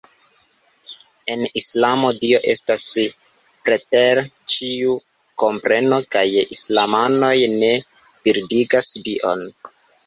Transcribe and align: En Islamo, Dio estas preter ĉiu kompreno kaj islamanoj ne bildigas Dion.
En 1.33 1.43
Islamo, 1.61 2.09
Dio 2.23 2.39
estas 2.55 2.87
preter 3.69 4.23
ĉiu 4.55 4.97
kompreno 5.45 6.01
kaj 6.17 6.27
islamanoj 6.59 7.35
ne 7.63 7.73
bildigas 8.27 8.95
Dion. 9.11 9.51